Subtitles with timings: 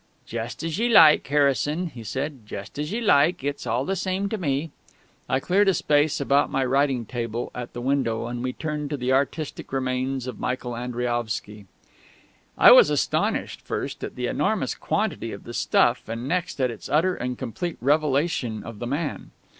[0.25, 3.43] "Just as ye like, Harrison," he said, "just as ye like.
[3.43, 4.71] It's all the same to me...."
[5.29, 8.97] I cleared a space about my writing table at the window, and we turned to
[8.97, 11.67] the artistic remains of Michael Andriaovsky.
[12.57, 16.89] I was astonished, first, at the enormous quantity of the stuff, and next at its
[16.89, 19.29] utter and complete revelation of the man.